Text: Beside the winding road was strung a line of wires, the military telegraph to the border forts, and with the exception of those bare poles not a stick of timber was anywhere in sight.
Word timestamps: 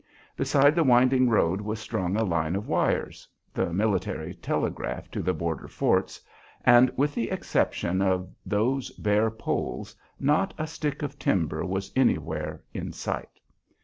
Beside 0.35 0.73
the 0.73 0.83
winding 0.83 1.29
road 1.29 1.61
was 1.61 1.77
strung 1.79 2.15
a 2.17 2.23
line 2.23 2.55
of 2.55 2.67
wires, 2.67 3.27
the 3.53 3.71
military 3.71 4.33
telegraph 4.33 5.11
to 5.11 5.21
the 5.21 5.31
border 5.31 5.67
forts, 5.67 6.19
and 6.65 6.89
with 6.97 7.13
the 7.13 7.29
exception 7.29 8.01
of 8.01 8.27
those 8.43 8.89
bare 8.93 9.29
poles 9.29 9.95
not 10.19 10.55
a 10.57 10.65
stick 10.65 11.03
of 11.03 11.19
timber 11.19 11.63
was 11.63 11.91
anywhere 11.95 12.63
in 12.73 12.91
sight. 12.91 13.39